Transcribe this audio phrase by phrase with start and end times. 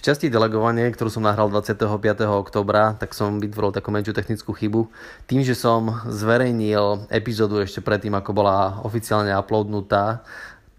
[0.00, 2.24] Časti delegovanie, ktorú som nahral 25.
[2.24, 4.88] oktobra, tak som vytvoril takú menšiu technickú chybu.
[5.28, 10.24] Tým, že som zverejnil epizódu ešte predtým, ako bola oficiálne uploadnutá,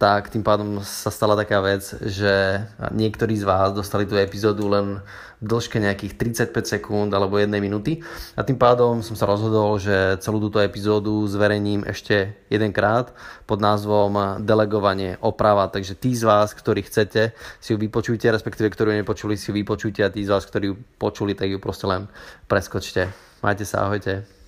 [0.01, 2.57] tak tým pádom sa stala taká vec, že
[2.89, 4.97] niektorí z vás dostali tú epizódu len
[5.37, 6.17] v dĺžke nejakých
[6.49, 8.01] 35 sekúnd alebo 1 minúty
[8.33, 13.13] a tým pádom som sa rozhodol, že celú túto epizódu zverejním ešte jedenkrát
[13.45, 18.97] pod názvom Delegovanie oprava, takže tí z vás, ktorí chcete, si ju vypočujte, respektíve ktorí
[18.97, 21.85] ju nepočuli, si ju vypočujte a tí z vás, ktorí ju počuli, tak ju proste
[21.85, 22.09] len
[22.49, 23.05] preskočte.
[23.45, 24.40] Majte sa, ahojte.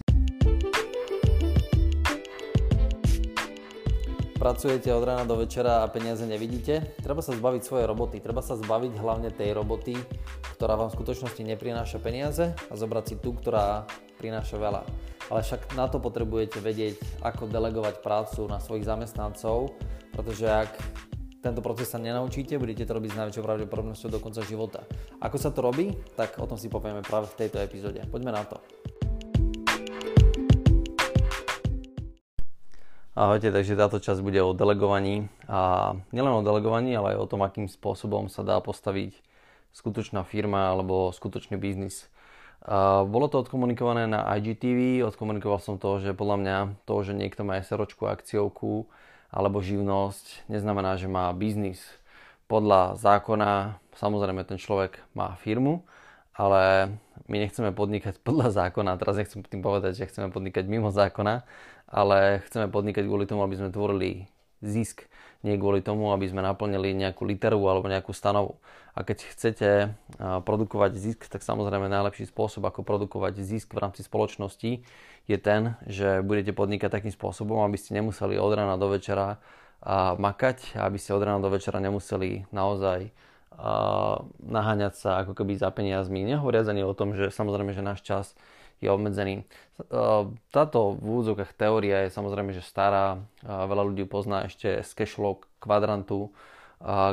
[4.43, 8.19] Pracujete od rána do večera a peniaze nevidíte, treba sa zbaviť svojej roboty.
[8.19, 9.95] Treba sa zbaviť hlavne tej roboty,
[10.59, 13.87] ktorá vám v skutočnosti neprináša peniaze a zobrať si tú, ktorá
[14.19, 14.83] prináša veľa.
[15.31, 19.79] Ale však na to potrebujete vedieť, ako delegovať prácu na svojich zamestnancov,
[20.11, 20.75] pretože ak
[21.39, 24.83] tento proces sa nenaučíte, budete to robiť s najväčšou pravdepodobnosťou do konca života.
[25.23, 25.95] Ako sa to robí?
[26.19, 28.03] Tak o tom si povieme práve v tejto epizóde.
[28.11, 28.59] Poďme na to.
[33.13, 37.45] Ahojte, takže táto časť bude o delegovaní a nielen o delegovaní, ale aj o tom,
[37.45, 39.13] akým spôsobom sa dá postaviť
[39.69, 42.09] skutočná firma alebo skutočný biznis.
[42.65, 46.57] A bolo to odkomunikované na IGTV, odkomunikoval som to, že podľa mňa
[46.89, 48.89] to, že niekto má SROčku, akciovku
[49.29, 51.85] alebo živnosť, neznamená, že má biznis.
[52.49, 55.85] Podľa zákona, samozrejme ten človek má firmu,
[56.33, 56.89] ale
[57.29, 58.97] my nechceme podnikať podľa zákona.
[58.97, 61.45] Teraz nechcem tým povedať, že chceme podnikať mimo zákona,
[61.93, 64.25] ale chceme podnikať kvôli tomu, aby sme tvorili
[64.65, 65.05] zisk,
[65.45, 68.57] nie kvôli tomu, aby sme naplnili nejakú literu alebo nejakú stanovu.
[68.97, 69.69] A keď chcete
[70.17, 74.81] produkovať zisk, tak samozrejme najlepší spôsob, ako produkovať zisk v rámci spoločnosti
[75.29, 79.37] je ten, že budete podnikať takým spôsobom, aby ste nemuseli od rána do večera
[80.15, 83.11] makať, aby ste od rána do večera nemuseli naozaj
[84.41, 86.23] naháňať sa ako keby za peniazmi.
[86.23, 88.25] Nehovoriac ani o tom, že samozrejme, že náš čas
[88.83, 89.47] je obmedzený.
[90.51, 93.23] Táto v úvodzovkách teória je samozrejme, že stará.
[93.41, 96.35] Veľa ľudí pozná ešte z cashflow kvadrantu,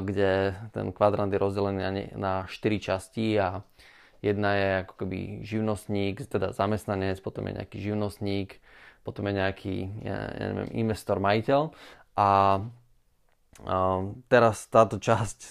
[0.03, 3.62] kde ten kvadrant je rozdelený na 4 časti a
[4.19, 8.59] jedna je ako keby živnostník, teda zamestnanec, potom je nejaký živnostník,
[9.00, 11.73] potom je nejaký ja, ja neviem, investor, majiteľ
[12.19, 12.28] a
[14.32, 15.50] teraz táto časť e,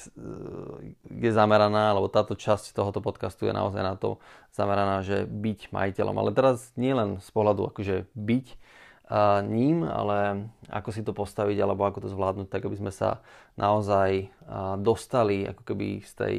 [1.09, 4.17] je zameraná, alebo táto časť tohoto podcastu je naozaj na to
[4.55, 6.15] zameraná, že byť majiteľom.
[6.17, 8.47] Ale teraz nie len z pohľadu akože byť
[9.49, 13.25] ním, ale ako si to postaviť, alebo ako to zvládnuť, tak aby sme sa
[13.57, 14.29] naozaj
[14.85, 16.35] dostali ako keby z tej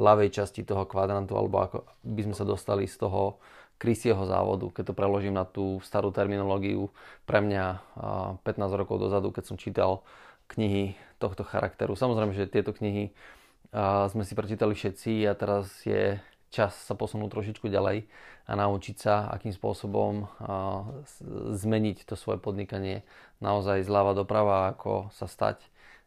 [0.00, 3.44] ľavej časti toho kvadrantu, alebo ako by sme sa dostali z toho
[3.76, 6.88] krysieho závodu, keď to preložím na tú starú terminológiu
[7.28, 7.64] pre mňa
[8.40, 10.00] 15 rokov dozadu, keď som čítal
[10.52, 11.96] knihy tohto charakteru.
[11.96, 13.14] Samozrejme, že tieto knihy
[14.10, 16.20] sme si prečítali všetci a teraz je
[16.54, 18.06] čas sa posunúť trošičku ďalej
[18.46, 20.30] a naučiť sa, akým spôsobom
[21.50, 23.02] zmeniť to svoje podnikanie
[23.42, 25.58] naozaj zľava doprava, ako sa stať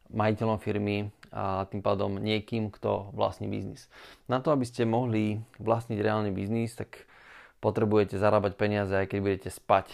[0.08, 3.92] majiteľom firmy a tým pádom niekým, kto vlastní biznis.
[4.31, 7.04] Na to, aby ste mohli vlastniť reálny biznis, tak
[7.59, 9.92] potrebujete zarábať peniaze, aj keď budete spať.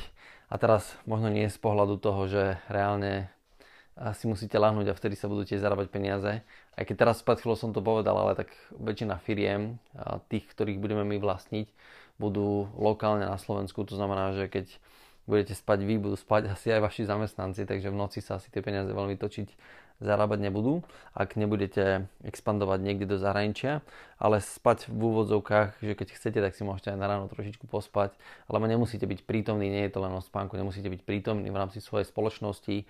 [0.53, 3.33] A teraz možno nie z pohľadu toho, že reálne
[3.93, 6.41] si musíte lahnúť a vtedy sa budú tiež zarábať peniaze.
[6.73, 9.77] Aj keď teraz pred chvíľou som to povedal, ale tak väčšina firiem,
[10.33, 11.69] tých, ktorých budeme my vlastniť,
[12.17, 13.85] budú lokálne na Slovensku.
[13.85, 14.65] To znamená, že keď
[15.29, 18.59] budete spať vy, budú spať asi aj vaši zamestnanci, takže v noci sa asi tie
[18.59, 20.83] peniaze veľmi točiť zarábať nebudú,
[21.15, 23.85] ak nebudete expandovať niekde do zahraničia,
[24.19, 28.11] ale spať v úvodzovkách, že keď chcete, tak si môžete aj na ráno trošičku pospať,
[28.51, 31.79] ale nemusíte byť prítomní, nie je to len o spánku, nemusíte byť prítomní v rámci
[31.79, 32.83] svojej spoločnosti,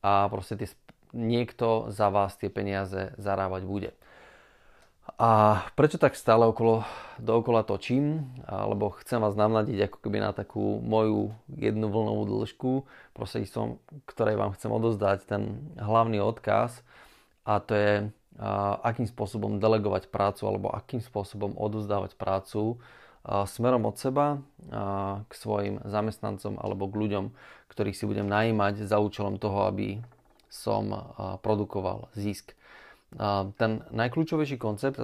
[0.00, 0.68] a proste tie,
[1.12, 3.90] niekto za vás tie peniaze zarábať bude.
[5.18, 6.86] A prečo tak stále okolo,
[7.18, 8.30] dookola točím?
[8.46, 12.86] Lebo chcem vás navnadiť ako keby na takú moju jednu vlnovú dĺžku,
[13.18, 15.42] prostredníctvom ktorej vám chcem odozdať ten
[15.76, 16.86] hlavný odkaz
[17.42, 17.92] a to je
[18.80, 22.80] akým spôsobom delegovať prácu alebo akým spôsobom odozdávať prácu
[23.26, 24.40] smerom od seba
[25.24, 27.24] k svojim zamestnancom alebo k ľuďom,
[27.68, 30.00] ktorých si budem najímať za účelom toho, aby
[30.48, 31.12] som
[31.44, 32.56] produkoval zisk.
[33.58, 34.98] Ten najkľúčovejší koncept,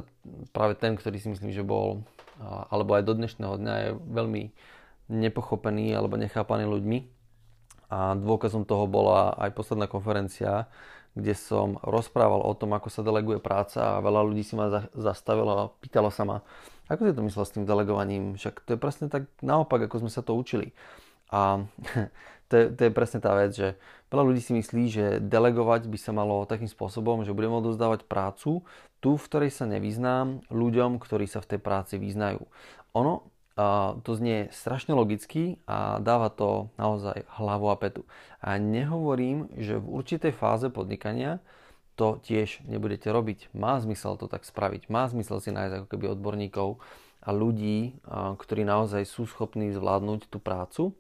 [0.54, 2.06] práve ten, ktorý si myslím, že bol,
[2.42, 4.42] alebo aj do dnešného dňa je veľmi
[5.06, 6.98] nepochopený alebo nechápaný ľuďmi.
[7.86, 10.66] A dôkazom toho bola aj posledná konferencia,
[11.16, 15.52] kde som rozprával o tom, ako sa deleguje práca a veľa ľudí si ma zastavilo
[15.56, 16.36] a pýtalo sa ma,
[16.92, 20.10] ako si to myslel s tým delegovaním, však to je presne tak naopak, ako sme
[20.12, 20.76] sa to učili.
[21.32, 21.64] A
[22.48, 23.80] to je, to je presne tá vec, že
[24.12, 28.62] veľa ľudí si myslí, že delegovať by sa malo takým spôsobom, že budeme odozdávať prácu,
[29.00, 32.44] tú, v ktorej sa nevyznám, ľuďom, ktorí sa v tej práci vyznajú.
[32.92, 33.24] Ono
[34.04, 38.04] to znie strašne logicky a dáva to naozaj hlavu a petu.
[38.44, 41.40] A nehovorím, že v určitej fáze podnikania
[41.96, 43.56] to tiež nebudete robiť.
[43.56, 44.92] Má zmysel to tak spraviť.
[44.92, 46.76] Má zmysel si nájsť ako keby odborníkov
[47.24, 47.96] a ľudí,
[48.36, 50.92] ktorí naozaj sú schopní zvládnuť tú prácu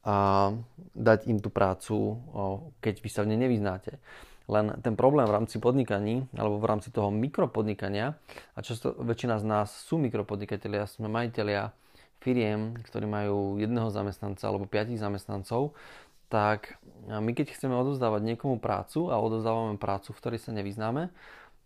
[0.00, 0.56] a
[0.96, 2.16] dať im tú prácu,
[2.80, 4.00] keď vy sa v nej nevyznáte.
[4.48, 8.16] Len ten problém v rámci podnikaní, alebo v rámci toho mikropodnikania,
[8.56, 11.70] a často väčšina z nás sú mikropodnikatelia, sme majiteľia
[12.20, 15.72] firiem, ktorí majú jedného zamestnanca alebo piatich zamestnancov,
[16.30, 16.78] tak
[17.10, 21.10] my keď chceme odozdávať niekomu prácu a odozdávame prácu, v ktorej sa nevyznáme,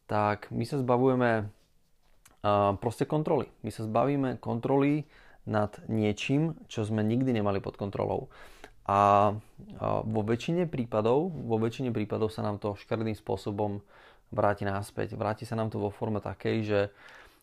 [0.08, 1.52] tak my sa zbavujeme
[2.80, 3.52] proste kontroly.
[3.60, 5.04] My sa zbavíme kontroly
[5.44, 8.32] nad niečím, čo sme nikdy nemali pod kontrolou.
[8.84, 9.32] A
[10.04, 13.80] vo väčšine prípadov, vo väčšine prípadov sa nám to škrdým spôsobom
[14.32, 15.16] vráti náspäť.
[15.16, 16.80] Vráti sa nám to vo forme takej, že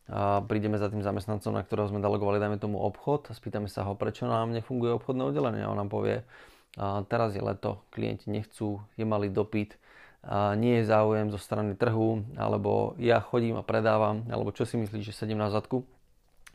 [0.10, 3.86] a prídeme za tým zamestnancom, na ktorého sme delegovali, dajme tomu obchod, a spýtame sa
[3.86, 5.62] ho, prečo nám nefunguje obchodné oddelenie.
[5.66, 6.26] A on nám povie,
[6.80, 9.78] a teraz je leto, klienti nechcú, je malý dopyt,
[10.22, 14.78] a nie je záujem zo strany trhu, alebo ja chodím a predávam, alebo čo si
[14.78, 15.82] myslíš, že sedím na zadku.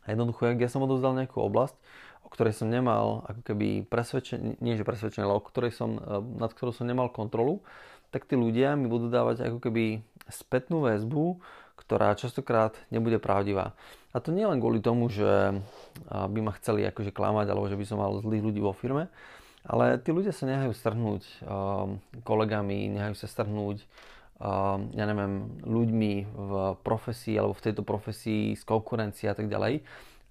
[0.06, 1.74] A jednoducho, ak ja som odovzdal nejakú oblasť,
[2.22, 6.00] o ktorej som nemal ako keby presvedčenie, nie že presvedčenie, ale o ktorej som, e,
[6.38, 7.62] nad ktorou som nemal kontrolu,
[8.14, 11.42] tak tí ľudia mi budú dávať ako keby spätnú väzbu,
[11.76, 13.76] ktorá častokrát nebude pravdivá.
[14.10, 15.60] A to nie len kvôli tomu, že
[16.08, 19.12] by ma chceli akože klamať, alebo že by som mal zlých ľudí vo firme,
[19.66, 21.22] ale tí ľudia sa nehajú strhnúť
[22.24, 23.84] kolegami, nehajú sa strhnúť
[24.92, 26.52] ja neviem, ľuďmi v
[26.84, 29.80] profesii alebo v tejto profesii z konkurencie a tak ďalej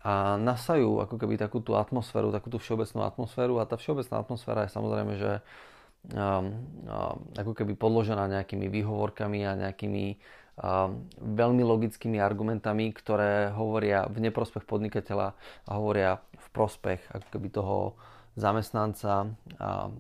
[0.05, 4.69] a nasajú ako keby takú tú atmosféru, takú tú všeobecnú atmosféru a tá všeobecná atmosféra
[4.69, 5.31] je samozrejme, že
[6.13, 10.21] um, um, ako keby podložená nejakými výhovorkami a nejakými
[11.19, 15.35] veľmi logickými argumentami, ktoré hovoria v neprospech podnikateľa
[15.67, 17.77] a hovoria v prospech ako toho
[18.39, 19.91] zamestnanca a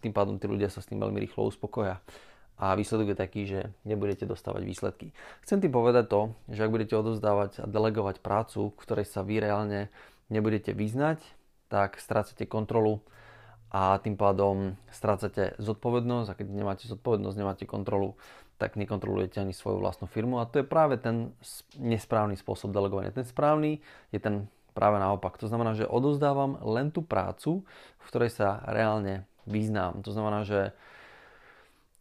[0.00, 2.00] tým pádom tí ľudia sa s tým veľmi rýchlo uspokoja.
[2.54, 5.10] A výsledok je taký, že nebudete dostávať výsledky.
[5.42, 9.42] Chcem tým povedať to, že ak budete odozdávať a delegovať prácu, v ktorej sa vy
[9.42, 9.90] reálne
[10.30, 11.18] nebudete vyznať,
[11.66, 13.02] tak strácate kontrolu
[13.74, 18.14] a tým pádom strácate zodpovednosť a keď nemáte zodpovednosť, nemáte kontrolu,
[18.54, 21.34] tak nekontrolujete ani svoju vlastnú firmu a to je práve ten
[21.78, 23.10] nesprávny spôsob delegovania.
[23.10, 23.82] Ten správny
[24.14, 25.38] je ten práve naopak.
[25.38, 27.62] To znamená, že odozdávam len tú prácu,
[28.02, 30.02] v ktorej sa reálne význam.
[30.02, 30.74] To znamená, že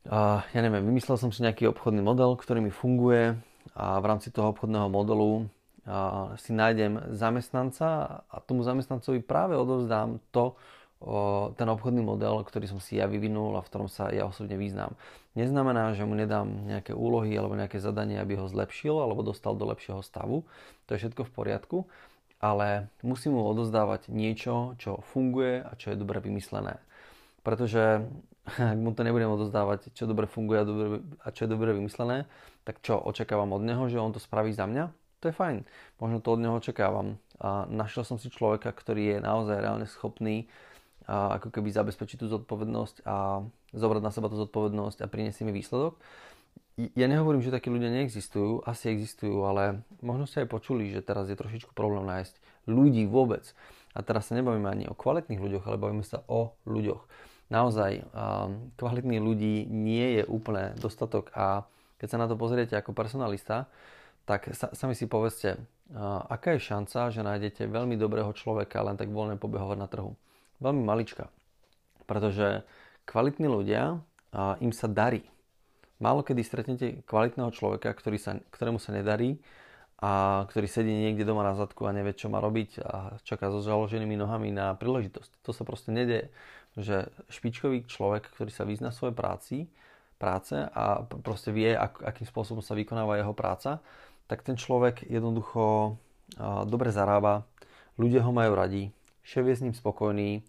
[0.09, 3.37] uh, ja neviem, vymyslel som si nejaký obchodný model, ktorý mi funguje
[3.77, 5.45] a v rámci toho obchodného modelu
[5.85, 10.57] uh, si nájdem zamestnanca a tomu zamestnancovi práve odovzdám to,
[11.59, 14.95] ten obchodný model, ktorý som si ja vyvinul a v ktorom sa ja osobne význam.
[15.35, 19.67] Neznamená, že mu nedám nejaké úlohy alebo nejaké zadanie, aby ho zlepšil alebo dostal do
[19.67, 20.47] lepšieho stavu.
[20.87, 21.77] To je všetko v poriadku,
[22.39, 26.79] ale musím mu odozdávať niečo, čo funguje a čo je dobre vymyslené.
[27.43, 28.07] Pretože
[28.47, 30.59] ak mu to nebudem odozdávať, čo dobre funguje
[31.23, 32.27] a, čo je dobre vymyslené,
[32.63, 34.91] tak čo očakávam od neho, že on to spraví za mňa?
[35.23, 35.57] To je fajn.
[36.03, 37.15] Možno to od neho očakávam.
[37.39, 40.51] A našiel som si človeka, ktorý je naozaj reálne schopný
[41.07, 43.43] a ako keby zabezpečiť tú zodpovednosť a
[43.75, 45.99] zobrať na seba tú zodpovednosť a priniesť mi výsledok.
[46.97, 51.29] Ja nehovorím, že takí ľudia neexistujú, asi existujú, ale možno ste aj počuli, že teraz
[51.29, 52.33] je trošičku problém nájsť
[52.65, 53.45] ľudí vôbec.
[53.93, 57.05] A teraz sa nebavíme ani o kvalitných ľuďoch, ale bavíme sa o ľuďoch.
[57.53, 58.09] Naozaj,
[58.81, 61.69] kvalitných ľudí nie je úplne dostatok a
[62.01, 63.69] keď sa na to pozriete ako personalista,
[64.25, 65.61] tak sami si povedzte,
[66.31, 70.17] aká je šanca, že nájdete veľmi dobrého človeka len tak voľne pobehovať na trhu
[70.63, 71.27] veľmi maličká.
[72.07, 72.63] Pretože
[73.03, 73.99] kvalitní ľudia,
[74.63, 75.27] im sa darí.
[76.01, 79.37] Málo kedy stretnete kvalitného človeka, ktorý sa, ktorému sa nedarí
[80.01, 83.63] a ktorý sedí niekde doma na zadku a nevie, čo má robiť a čaká so
[83.63, 85.31] založenými nohami na príležitosť.
[85.45, 86.33] To sa proste nedie.
[86.75, 89.69] Že špičkový človek, ktorý sa vyzná svojej práci,
[90.17, 93.79] práce a proste vie, ak, akým spôsobom sa vykonáva jeho práca,
[94.25, 95.95] tak ten človek jednoducho
[96.65, 97.45] dobre zarába,
[98.01, 98.89] ľudia ho majú radi,
[99.23, 100.43] šéf je s ním spokojný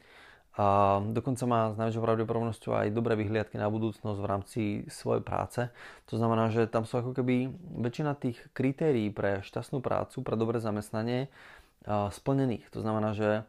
[0.55, 5.67] a dokonca má s najväčšou pravdepodobnosťou aj dobré vyhliadky na budúcnosť v rámci svojej práce.
[6.07, 7.51] To znamená, že tam sú ako keby
[7.83, 11.27] väčšina tých kritérií pre šťastnú prácu, pre dobré zamestnanie
[11.91, 12.71] splnených.
[12.71, 13.43] To znamená, že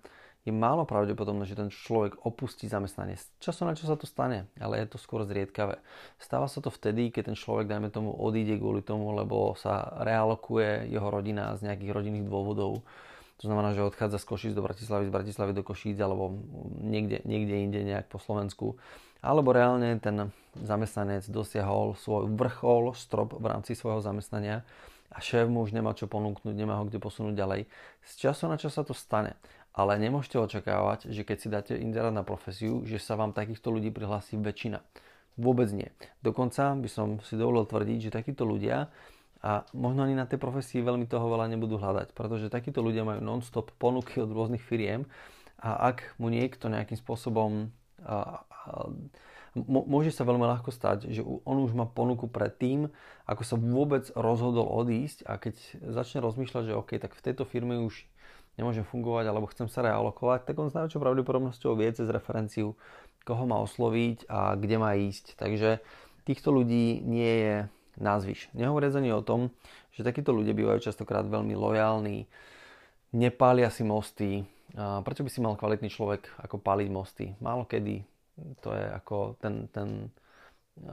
[0.46, 3.18] je málo pravdepodobné, že ten človek opustí zamestnanie.
[3.42, 5.82] Často na čo sa to stane, ale je to skôr zriedkavé.
[6.22, 10.90] Stáva sa to vtedy, keď ten človek, dajme tomu, odíde kvôli tomu, lebo sa realokuje
[10.90, 12.86] jeho rodina z nejakých rodinných dôvodov
[13.36, 16.40] to znamená, že odchádza z Košíc do Bratislavy, z Bratislavy do Košíc alebo
[16.80, 18.80] niekde, niekde inde nejak po Slovensku.
[19.20, 24.64] Alebo reálne ten zamestnanec dosiahol svoj vrchol, strop v rámci svojho zamestnania
[25.12, 27.62] a šéf mu už nemá čo ponúknuť, nemá ho kde posunúť ďalej.
[28.08, 29.36] Z času na čas sa to stane,
[29.76, 33.92] ale nemôžete očakávať, že keď si dáte inzerát na profesiu, že sa vám takýchto ľudí
[33.92, 34.80] prihlási väčšina.
[35.36, 35.92] Vôbec nie.
[36.24, 38.88] Dokonca by som si dovolil tvrdiť, že takíto ľudia
[39.44, 43.22] a možno ani na tej profesii veľmi toho veľa nebudú hľadať, pretože takíto ľudia majú
[43.22, 45.06] non-stop ponuky od rôznych firiem
[45.60, 47.72] a ak mu niekto nejakým spôsobom
[48.06, 48.90] a, a,
[49.66, 52.92] môže sa veľmi ľahko stať, že on už má ponuku pred tým,
[53.24, 55.56] ako sa vôbec rozhodol odísť a keď
[55.96, 58.04] začne rozmýšľať, že OK, tak v tejto firme už
[58.60, 62.76] nemôžem fungovať alebo chcem sa realokovať, tak on s najväčšou pravdepodobnosťou vie cez referenciu,
[63.24, 65.40] koho má osloviť a kde má ísť.
[65.40, 65.80] Takže
[66.28, 67.56] týchto ľudí nie je
[68.00, 68.52] názvyš.
[68.56, 69.52] Nehovoriac ani o tom,
[69.96, 72.28] že takíto ľudia bývajú častokrát veľmi lojálni,
[73.16, 74.44] nepália si mosty.
[74.76, 77.26] Prečo by si mal kvalitný človek ako páliť mosty?
[77.40, 78.04] Málo kedy
[78.60, 80.12] to je ako ten, ten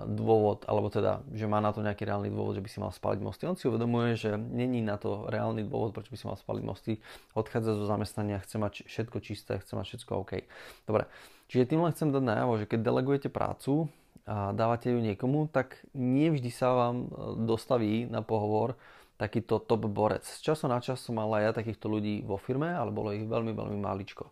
[0.07, 3.19] dôvod, alebo teda, že má na to nejaký reálny dôvod, že by si mal spaliť
[3.19, 3.51] mosty.
[3.51, 6.93] On si uvedomuje, že není na to reálny dôvod, prečo by si mal spaliť mosty.
[7.35, 10.47] Odchádza zo zamestnania, chce mať všetko čisté, chce mať všetko OK.
[10.87, 11.11] Dobre,
[11.51, 13.91] čiže tým len chcem dať najavo, že keď delegujete prácu
[14.27, 17.07] a dávate ju niekomu, tak nie vždy sa vám e,
[17.43, 18.79] dostaví na pohovor
[19.19, 20.27] takýto top borec.
[20.27, 23.27] Z času na čas som mal aj ja takýchto ľudí vo firme, ale bolo ich
[23.27, 24.31] veľmi, veľmi maličko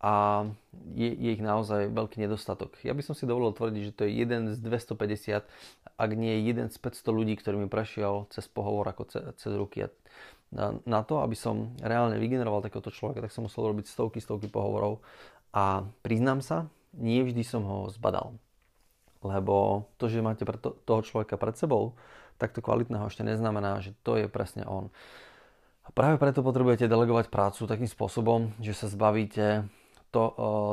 [0.00, 0.44] a
[0.96, 2.72] je, je ich naozaj veľký nedostatok.
[2.80, 5.44] Ja by som si dovolil tvrdiť, že to je jeden z 250,
[6.00, 9.92] ak nie jeden z 500 ľudí, ktorý mi prešiel cez pohovor ako cez, cez ruky.
[10.50, 14.48] Na, na to, aby som reálne vygeneroval takéhoto človeka, tak som musel robiť stovky, stovky
[14.48, 15.04] pohovorov
[15.52, 18.34] a priznám sa, nie vždy som ho zbadal.
[19.20, 21.96] Lebo to, že máte pre to, toho človeka pred sebou,
[22.40, 24.88] takto kvalitného ešte neznamená, že to je presne on.
[25.84, 29.68] A práve preto potrebujete delegovať prácu takým spôsobom, že sa zbavíte
[30.08, 30.22] to,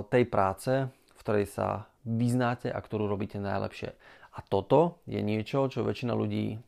[0.08, 3.92] tej práce, v ktorej sa vyznáte a ktorú robíte najlepšie.
[4.32, 6.62] A toto je niečo, čo väčšina ľudí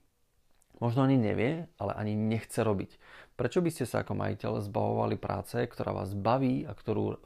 [0.81, 2.97] možno ani nevie, ale ani nechce robiť.
[3.39, 7.17] Prečo by ste sa ako majiteľ zbavovali práce, ktorá vás baví a ktorú e,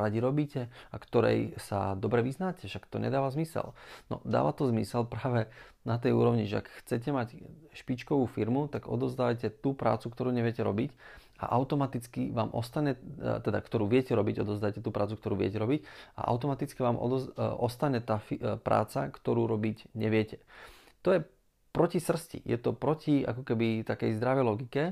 [0.00, 2.64] radi robíte a ktorej sa dobre vyznáte?
[2.64, 3.76] Však to nedáva zmysel.
[4.08, 5.52] No dáva to zmysel práve
[5.84, 7.36] na tej úrovni, že ak chcete mať
[7.76, 10.96] špičkovú firmu, tak odozdávajte tú prácu, ktorú neviete robiť
[11.44, 15.84] a automaticky vám ostane, e, teda ktorú viete robiť, odozdajte tú prácu, ktorú viete robiť
[16.16, 20.40] a automaticky vám odoz, e, ostane tá fi, e, práca, ktorú robiť neviete.
[21.04, 21.20] To je
[21.76, 24.82] proti srsti, je to proti ako keby takej zdravej logike,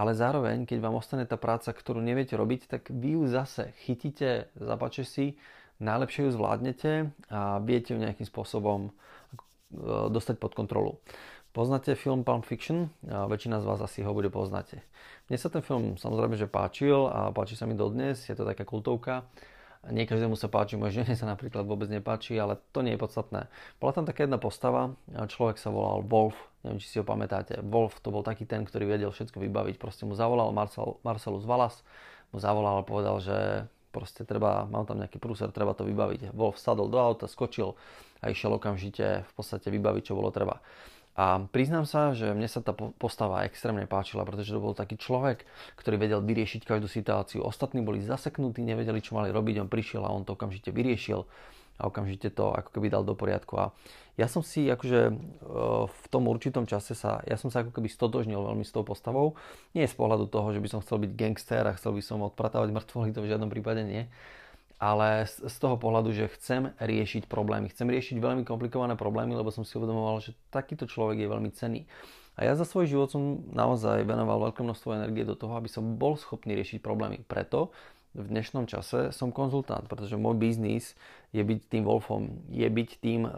[0.00, 4.48] ale zároveň, keď vám ostane tá práca, ktorú neviete robiť, tak vy ju zase chytíte
[4.56, 5.36] za si,
[5.76, 8.96] najlepšie ju zvládnete a viete ju nejakým spôsobom
[10.08, 10.96] dostať pod kontrolu.
[11.52, 12.88] Poznáte film Pulp Fiction?
[13.10, 14.80] A väčšina z vás asi ho bude poznať.
[15.28, 18.64] Mne sa ten film samozrejme že páčil a páči sa mi dodnes, je to taká
[18.64, 19.28] kultovka.
[19.88, 23.48] Nie každému sa páči, moje žene sa napríklad vôbec nepáči, ale to nie je podstatné.
[23.80, 27.56] Bola tam taká jedna postava, človek sa volal Wolf, neviem či si ho pamätáte.
[27.64, 29.80] Wolf to bol taký ten, ktorý vedel všetko vybaviť.
[29.80, 31.80] Proste mu zavolal Marcel, Marcelus Valas,
[32.28, 36.36] mu zavolal a povedal, že proste treba, mám tam nejaký prúser, treba to vybaviť.
[36.36, 37.72] Wolf sadol do auta, skočil
[38.20, 40.60] a išiel okamžite v podstate vybaviť, čo bolo treba.
[41.18, 45.42] A priznám sa, že mne sa tá postava extrémne páčila, pretože to bol taký človek,
[45.76, 47.42] ktorý vedel vyriešiť každú situáciu.
[47.42, 51.26] Ostatní boli zaseknutí, nevedeli, čo mali robiť, on prišiel a on to okamžite vyriešil
[51.80, 53.56] a okamžite to ako keby dal do poriadku.
[53.56, 53.72] A
[54.20, 55.12] ja som si akože e,
[55.88, 59.34] v tom určitom čase sa, ja som sa ako keby stotožnil veľmi s tou postavou.
[59.72, 62.68] Nie z pohľadu toho, že by som chcel byť gangster a chcel by som odpratávať
[62.68, 64.04] mŕtvoly, to v žiadnom prípade nie
[64.80, 67.68] ale z toho pohľadu, že chcem riešiť problémy.
[67.68, 71.84] Chcem riešiť veľmi komplikované problémy, lebo som si uvedomoval, že takýto človek je veľmi cenný.
[72.40, 76.00] A ja za svoj život som naozaj venoval veľké množstvo energie do toho, aby som
[76.00, 77.20] bol schopný riešiť problémy.
[77.28, 77.76] Preto
[78.16, 80.96] v dnešnom čase som konzultant, pretože môj biznis
[81.36, 83.28] je byť tým Wolfom, je byť tým,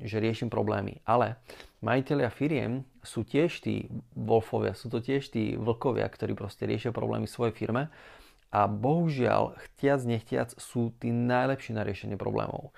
[0.00, 1.04] že riešim problémy.
[1.04, 1.36] Ale
[1.84, 7.28] majiteľia firiem sú tiež tí Wolfovia, sú to tiež tí vlkovia, ktorí proste riešia problémy
[7.28, 7.92] svojej firme
[8.56, 12.72] a bohužiaľ, chtiac nechtiac sú tí najlepší na riešenie problémov.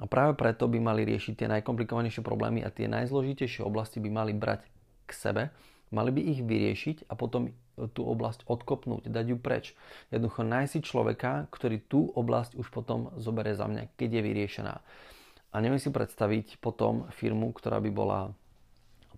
[0.00, 4.32] A práve preto by mali riešiť tie najkomplikovanejšie problémy a tie najzložitejšie oblasti by mali
[4.32, 4.64] brať
[5.04, 5.42] k sebe,
[5.92, 7.52] mali by ich vyriešiť a potom
[7.92, 9.76] tú oblasť odkopnúť, dať ju preč.
[10.08, 14.74] Jednoducho nájsť si človeka, ktorý tú oblasť už potom zoberie za mňa, keď je vyriešená.
[15.52, 18.32] A neviem si predstaviť potom firmu, ktorá by bola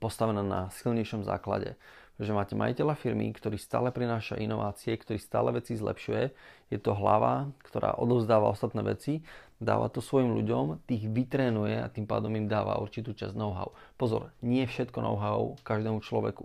[0.02, 1.78] postavená na silnejšom základe
[2.20, 6.22] že máte majiteľa firmy, ktorý stále prináša inovácie, ktorý stále veci zlepšuje.
[6.68, 9.24] Je to hlava, ktorá odovzdáva ostatné veci,
[9.56, 13.72] dáva to svojim ľuďom, tých vytrénuje a tým pádom im dáva určitú časť know-how.
[13.96, 16.44] Pozor, nie všetko know-how každému človeku.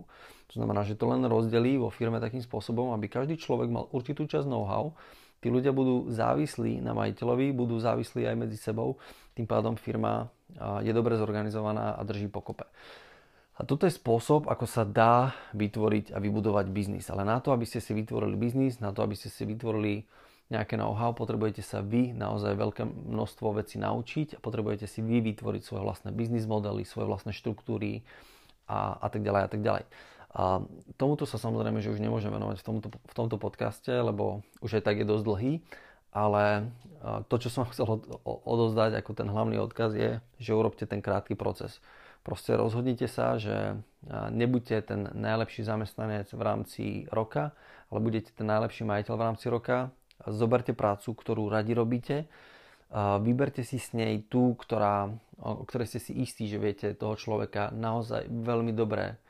[0.52, 4.24] To znamená, že to len rozdelí vo firme takým spôsobom, aby každý človek mal určitú
[4.24, 4.96] časť know-how,
[5.44, 8.96] tí ľudia budú závislí na majiteľovi, budú závislí aj medzi sebou,
[9.36, 10.32] tým pádom firma
[10.80, 12.64] je dobre zorganizovaná a drží pokope.
[13.56, 17.08] A toto je spôsob, ako sa dá vytvoriť a vybudovať biznis.
[17.08, 20.04] Ale na to, aby ste si vytvorili biznis, na to, aby ste si vytvorili
[20.52, 25.62] nejaké know-how, potrebujete sa vy naozaj veľké množstvo vecí naučiť a potrebujete si vy vytvoriť
[25.64, 28.06] svoje vlastné biznis modely, svoje vlastné štruktúry
[28.68, 29.84] a, a tak ďalej a tak ďalej.
[30.36, 30.60] A
[31.00, 34.84] tomuto sa samozrejme, že už nemôžem venovať v tomto, v tomto podcaste, lebo už aj
[34.84, 35.54] tak je dosť dlhý,
[36.12, 36.70] ale
[37.32, 40.12] to, čo som chcel odozdať ako ten hlavný odkaz je,
[40.44, 41.80] že urobte ten krátky proces.
[42.26, 43.78] Proste rozhodnite sa, že
[44.10, 47.54] nebuďte ten najlepší zamestnanec v rámci roka,
[47.94, 49.94] ale budete ten najlepší majiteľ v rámci roka.
[50.26, 52.26] Zoberte prácu, ktorú radi robíte.
[53.22, 57.70] Vyberte si s nej tú, ktorá, o ktorej ste si istí, že viete toho človeka
[57.70, 59.22] naozaj veľmi dobre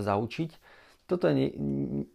[0.00, 0.77] zaučiť
[1.08, 1.56] toto, je,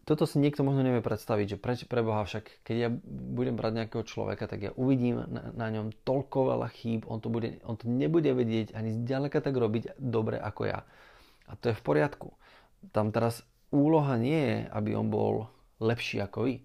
[0.05, 4.05] toto si niekto možno nevie predstaviť, že preč, preboha však, keď ja budem brať nejakého
[4.05, 7.89] človeka, tak ja uvidím na, na ňom toľko veľa chýb, on to, bude, on to
[7.89, 10.85] nebude vedieť ani zďaleka tak robiť dobre ako ja.
[11.49, 12.37] A to je v poriadku.
[12.93, 13.41] Tam teraz
[13.73, 15.49] úloha nie je, aby on bol
[15.81, 16.55] lepší ako vy.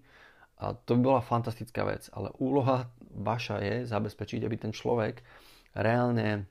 [0.61, 2.13] A to by bola fantastická vec.
[2.13, 5.25] Ale úloha vaša je zabezpečiť, aby ten človek
[5.73, 6.45] reálne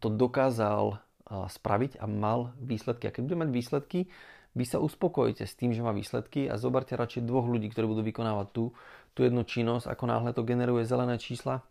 [0.00, 3.08] to dokázal spraviť a mal výsledky.
[3.08, 4.00] A keď bude mať výsledky,
[4.54, 8.06] vy sa uspokojíte s tým, že má výsledky a zoberte radšej dvoch ľudí, ktorí budú
[8.06, 8.64] vykonávať tú,
[9.16, 11.66] tú jednu činnosť, ako náhle to generuje zelené čísla.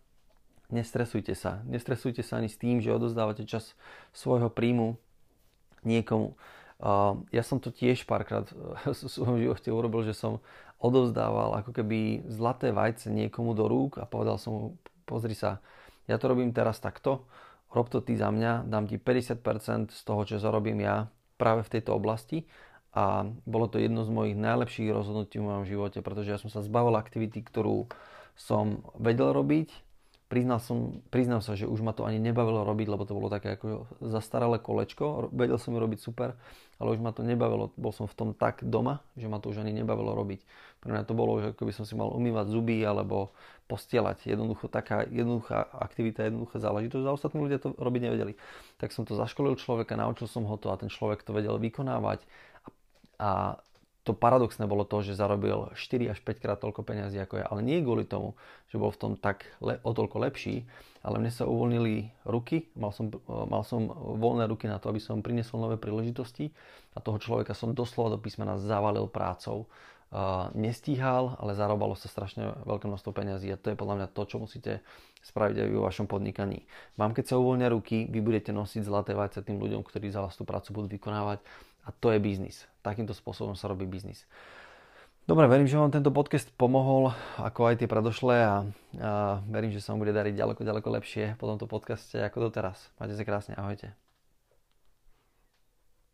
[0.68, 1.64] Nestresujte sa.
[1.64, 3.78] Nestresujte sa ani s tým, že odozdávate čas
[4.12, 5.00] svojho príjmu
[5.88, 6.36] niekomu.
[7.32, 8.52] Ja som to tiež párkrát
[8.84, 10.44] v svojom živote urobil, že som
[10.84, 14.64] odovzdával ako keby zlaté vajce niekomu do rúk a povedal som mu,
[15.08, 15.64] pozri sa,
[16.12, 17.24] ja to robím teraz takto,
[17.74, 21.10] rob to ty za mňa, dám ti 50% z toho, čo zarobím ja
[21.42, 22.46] práve v tejto oblasti.
[22.94, 26.62] A bolo to jedno z mojich najlepších rozhodnutí v mojom živote, pretože ja som sa
[26.62, 27.90] zbavil aktivity, ktorú
[28.38, 29.74] som vedel robiť,
[30.34, 33.54] priznal, som, priznal sa, že už ma to ani nebavilo robiť, lebo to bolo také
[33.54, 36.34] ako zastaralé kolečko, vedel som ju robiť super,
[36.82, 39.62] ale už ma to nebavilo, bol som v tom tak doma, že ma to už
[39.62, 40.42] ani nebavilo robiť.
[40.84, 43.32] Pre mňa to bolo, že by som si mal umývať zuby alebo
[43.72, 44.28] postielať.
[44.28, 48.34] Jednoducho taká jednoduchá aktivita, jednoduchá záležitosť a ostatní ľudia to robiť nevedeli.
[48.84, 52.28] Tak som to zaškolil človeka, naučil som ho to a ten človek to vedel vykonávať
[53.16, 53.62] a,
[54.04, 57.48] to paradoxné bolo to, že zarobil 4 až 5 krát toľko peňazí ako ja.
[57.48, 58.36] Ale nie kvôli tomu,
[58.68, 60.68] že bol v tom tak le, o toľko lepší,
[61.08, 63.88] ale mne sa uvoľnili ruky, mal som, mal som
[64.20, 66.52] voľné ruky na to, aby som priniesol nové príležitosti
[66.92, 69.72] a toho človeka som doslova do písmena zavalil prácou.
[70.54, 74.38] Nestíhal, ale zarobalo sa strašne veľké množstvo peňazí a to je podľa mňa to, čo
[74.38, 74.86] musíte
[75.26, 76.70] spraviť aj vo vašom podnikaní.
[77.02, 80.38] Vám keď sa uvoľnia ruky, vy budete nosiť zlaté vajce tým ľuďom, ktorí za vás
[80.38, 81.42] tú prácu budú vykonávať
[81.84, 82.70] a to je biznis.
[82.86, 84.30] Takýmto spôsobom sa robí biznis.
[85.24, 88.68] Dobre, verím, že vám tento podcast pomohol, ako aj tie predošlé a,
[89.00, 92.92] a verím, že sa vám bude dariť ďaleko, ďaleko lepšie po tomto podcaste ako doteraz.
[93.00, 94.03] Majte sa krásne, ahojte.